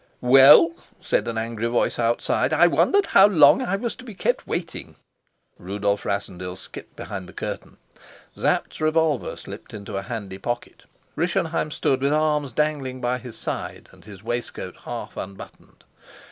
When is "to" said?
3.97-4.03